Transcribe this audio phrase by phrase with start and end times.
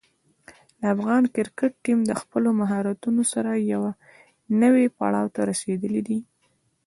[0.79, 3.91] د افغان کرکټ ټیم د خپلو مهارتونو سره یوه
[4.61, 6.19] نوې پړاو ته رسېدلی دی.